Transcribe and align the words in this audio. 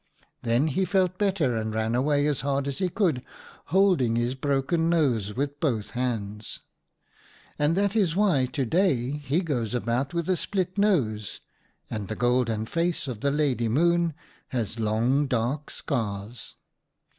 "Then 0.41 0.69
he 0.69 0.83
felt 0.83 1.19
better 1.19 1.55
and 1.55 1.75
ran 1.75 1.93
away 1.93 2.25
as 2.25 2.41
hard 2.41 2.67
as 2.67 2.79
he 2.79 2.89
could, 2.89 3.23
holding 3.65 4.15
his 4.15 4.33
broken 4.33 4.89
nose 4.89 5.35
with 5.35 5.59
both 5.59 5.91
hands. 5.91 6.61
"And 7.59 7.75
that 7.75 7.95
is 7.95 8.15
why 8.15 8.47
to 8.47 8.65
day 8.65 9.11
he 9.11 9.41
goes 9.41 9.75
about 9.75 10.11
with 10.11 10.27
a 10.27 10.35
split 10.37 10.75
nose, 10.79 11.39
and 11.87 12.07
the 12.07 12.15
golden 12.15 12.65
face 12.65 13.07
of 13.07 13.19
the 13.19 13.29
Lady 13.29 13.69
Moon 13.69 14.15
has 14.47 14.79
long 14.79 15.27
dark 15.27 15.69
scars. 15.69 16.55